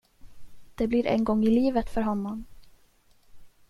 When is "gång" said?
1.23-1.43